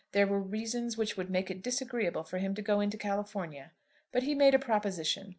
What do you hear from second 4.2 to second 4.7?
he made a